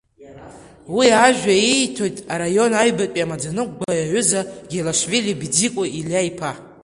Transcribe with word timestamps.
Уи 0.95 1.07
ажәа 1.25 1.55
ииҭоит 1.57 2.17
араион 2.33 2.73
аҩбатәи 2.81 3.23
амаӡаныҟәгаҩ 3.25 3.99
аҩыза 4.05 4.41
Гелашвили 4.69 5.39
Биӡико 5.39 5.83
Илиа-иԥа. 5.99 6.51